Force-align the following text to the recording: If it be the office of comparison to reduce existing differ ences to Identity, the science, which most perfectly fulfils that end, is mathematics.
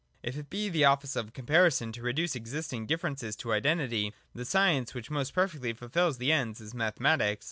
If 0.23 0.35
it 0.35 0.49
be 0.49 0.67
the 0.67 0.83
office 0.85 1.15
of 1.15 1.31
comparison 1.31 1.91
to 1.91 2.01
reduce 2.01 2.35
existing 2.35 2.87
differ 2.87 3.07
ences 3.07 3.37
to 3.37 3.53
Identity, 3.53 4.15
the 4.33 4.45
science, 4.45 4.95
which 4.95 5.11
most 5.11 5.31
perfectly 5.31 5.73
fulfils 5.73 6.17
that 6.17 6.25
end, 6.25 6.59
is 6.59 6.73
mathematics. 6.73 7.39